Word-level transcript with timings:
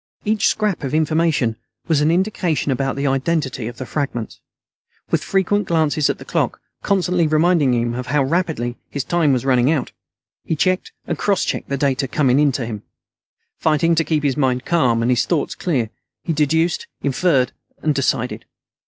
Each 0.25 0.47
scrap 0.47 0.83
of 0.83 0.95
information 0.95 1.57
was 1.87 2.01
an 2.01 2.09
indication 2.09 2.71
about 2.71 2.95
the 2.95 3.05
identity 3.05 3.67
of 3.67 3.77
the 3.77 3.85
fragments. 3.85 4.39
With 5.11 5.23
frequent 5.23 5.67
glances 5.67 6.09
at 6.09 6.17
the 6.17 6.25
clock, 6.25 6.59
constantly 6.81 7.27
reminding 7.27 7.75
him 7.75 7.93
of 7.93 8.07
how 8.07 8.23
rapidly 8.23 8.77
his 8.89 9.03
time 9.03 9.31
was 9.31 9.45
running 9.45 9.69
out, 9.69 9.91
he 10.43 10.55
checked 10.55 10.91
and 11.05 11.19
cross 11.19 11.45
checked 11.45 11.69
the 11.69 11.77
data 11.77 12.07
coming 12.07 12.39
in 12.39 12.51
to 12.53 12.65
him. 12.65 12.81
Fighting 13.59 13.93
to 13.93 14.03
keep 14.03 14.23
his 14.23 14.35
mind 14.35 14.65
calm 14.65 15.03
and 15.03 15.11
his 15.11 15.25
thoughts 15.27 15.53
clear, 15.53 15.91
he 16.23 16.33
deduced, 16.33 16.87
inferred, 17.03 17.51
and 17.83 17.93
decided. 17.93 18.45